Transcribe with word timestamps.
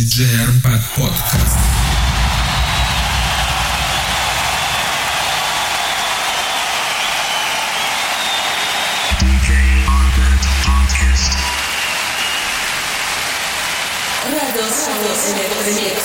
Диджей 0.00 0.34
Арбат 0.42 0.80
подкаст. 0.96 1.58
Радость, 14.24 14.88
радость, 14.88 15.34
электромикс. 15.36 16.04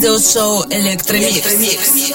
radio 0.00 0.18
show 0.18 0.64
Electremix. 0.70 2.10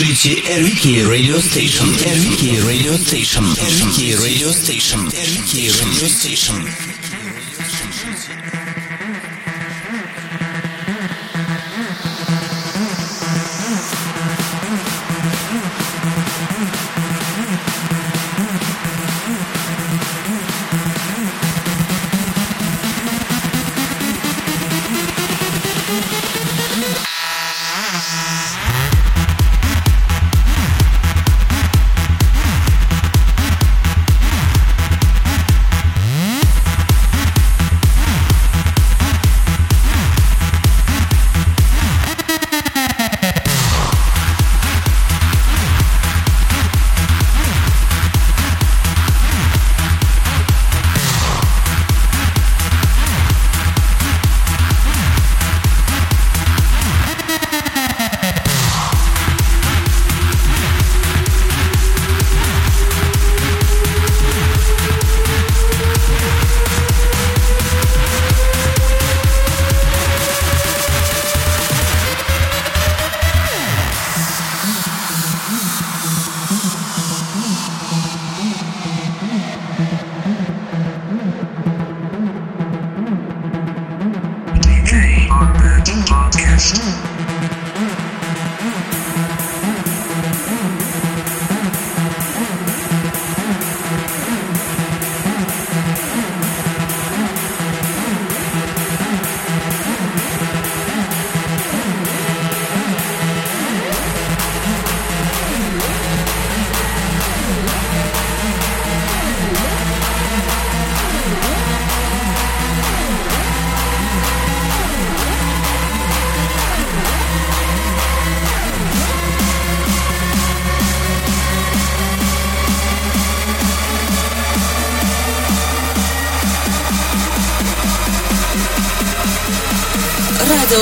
слушаете 0.00 0.28
RVK 0.28 1.06
Radio 1.06 1.36
Station. 1.36 1.88
RVK 2.16 2.44
Radio 2.64 2.94
Station. 2.96 3.44
RVK 3.44 3.98
Radio 4.26 4.50
Station. 4.62 5.00
RVK 5.06 5.54
Radio 5.82 6.08
Station. 6.08 6.79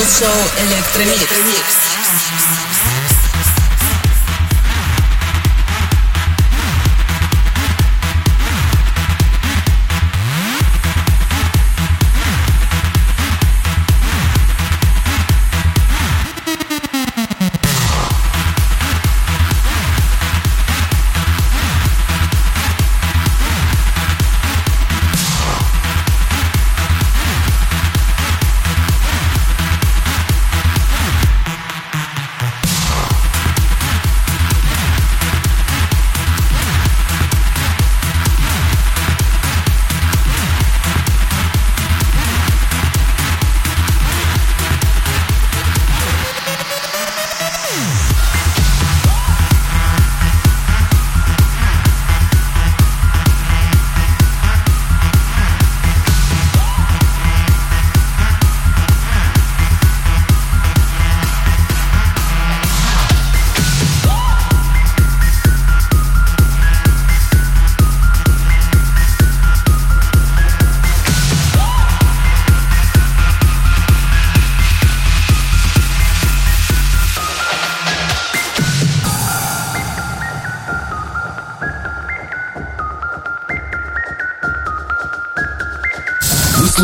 Show 0.09 0.25
Electremix. 0.57 1.68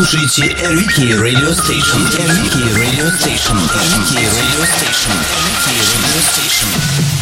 Слушаете 0.06 0.54
RVK 0.62 0.98
Radio 1.20 1.50
Station. 1.50 2.00
RVK 2.30 2.56
Radio 2.78 3.06
Station. 3.18 3.56
RVK 3.58 4.12
Radio 4.38 4.62
Station. 4.76 5.16
RVK 5.42 5.66
Radio 5.90 6.20
Station. 6.30 7.15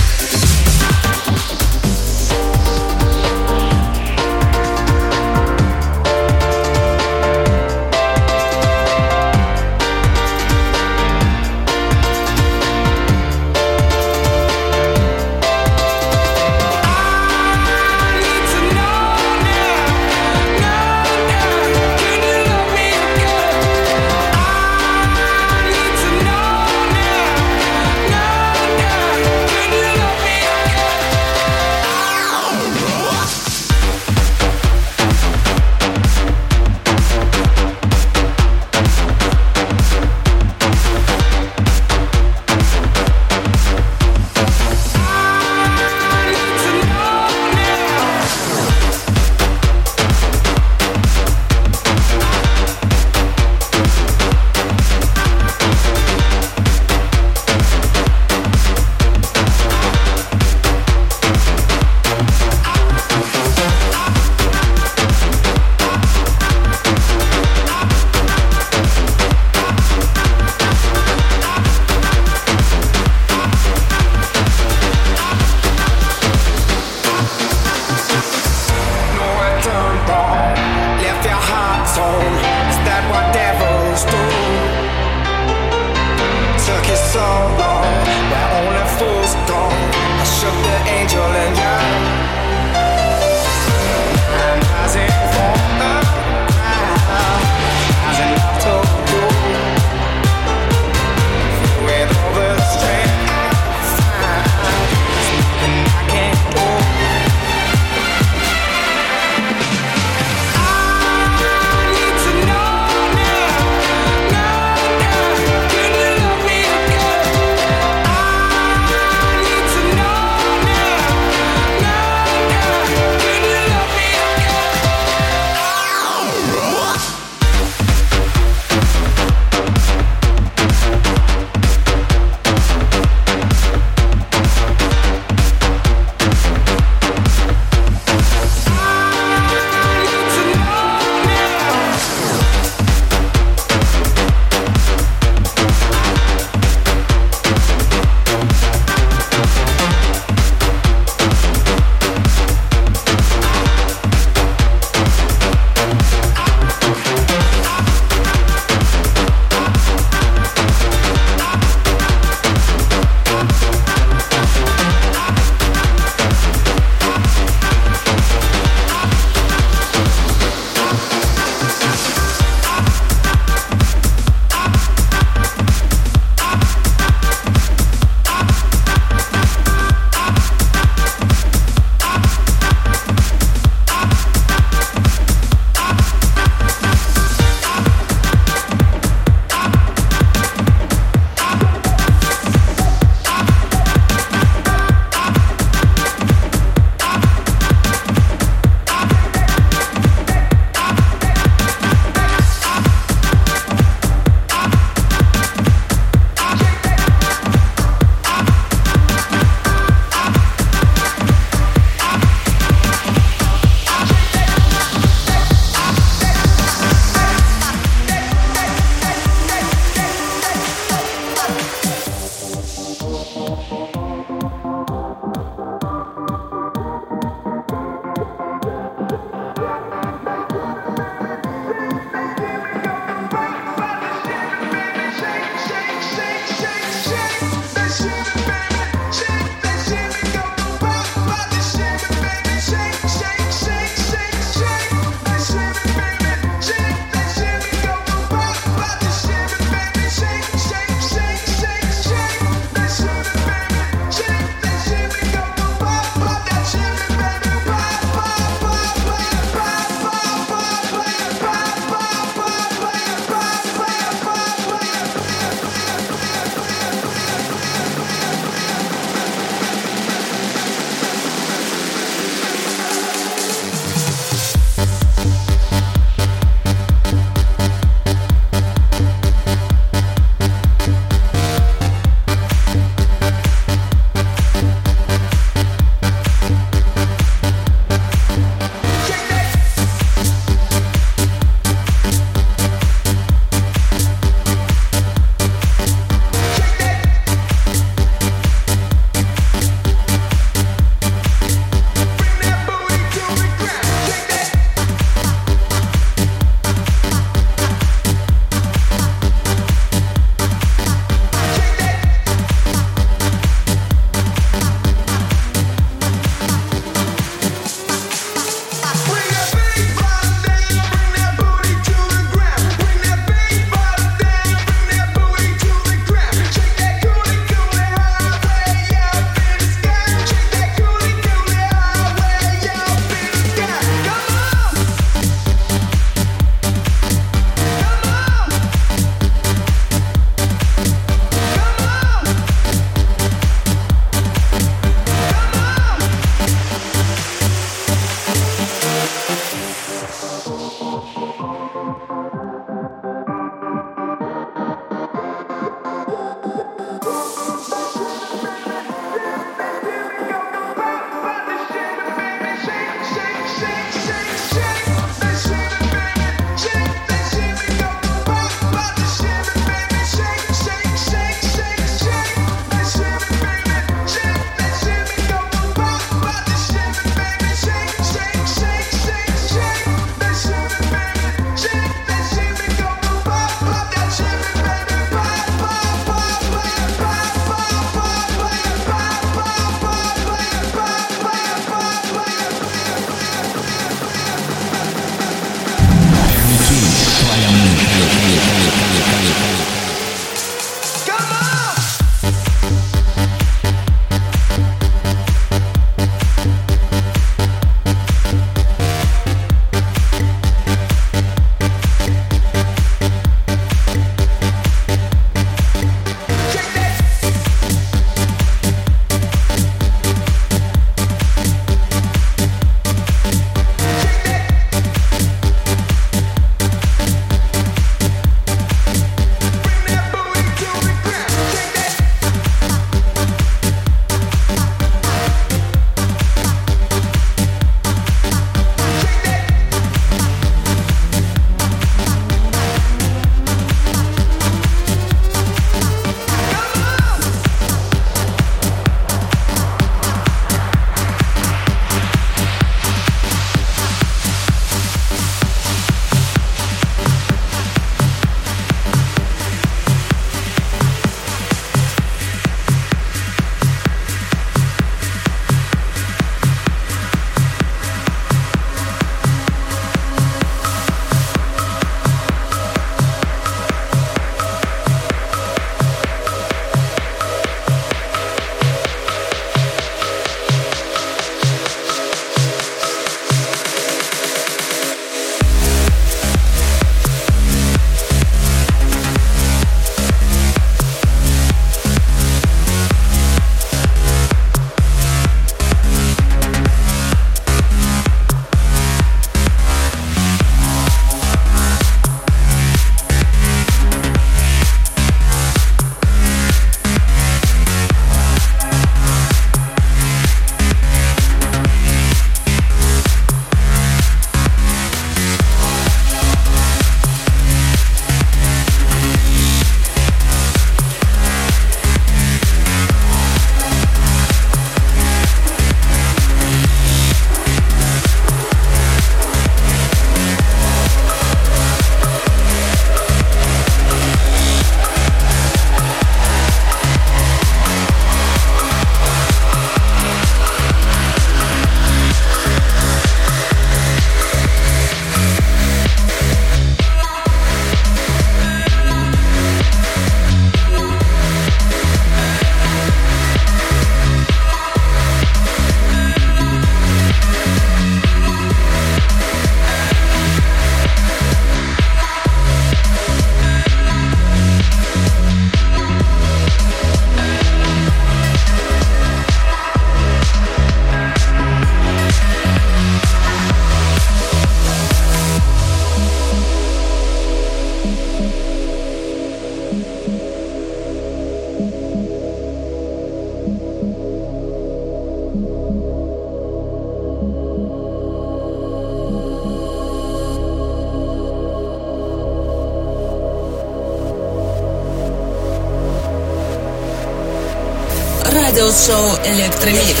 entre. 599.63 600.00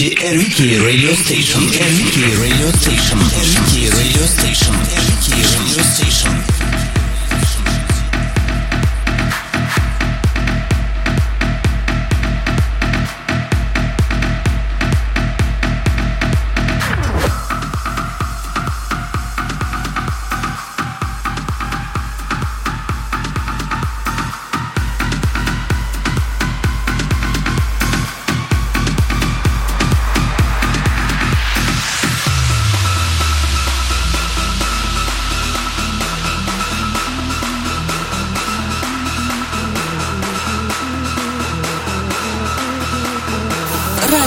Eriki 0.00 0.78
Radio 0.78 1.12
Station. 1.12 1.62
Eriki 1.72 2.22
Radio 2.36 2.70
Station. 2.78 3.18
Eriki 3.34 3.88
Radio 3.90 4.26
Station. 4.26 4.76
Eriki 4.94 5.32
Radio 5.32 5.82
Station. 5.82 6.17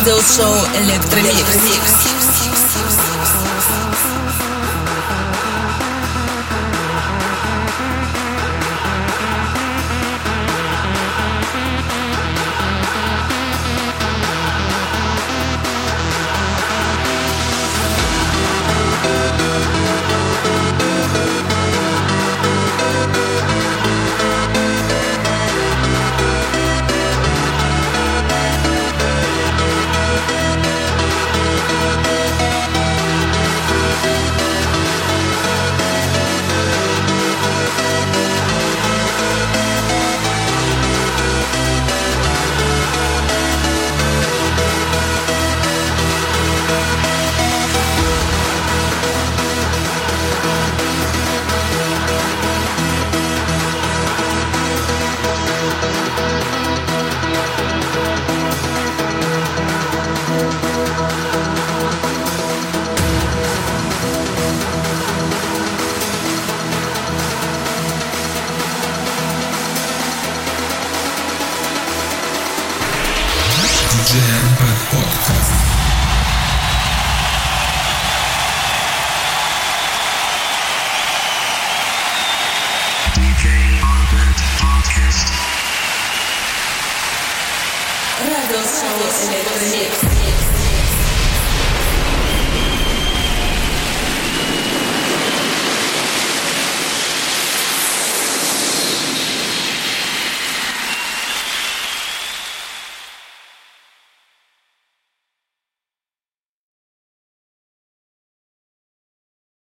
Радиошоу 0.01 0.55
Электромикс. 0.81 2.20